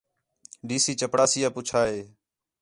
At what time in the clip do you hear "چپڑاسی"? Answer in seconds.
0.99-1.39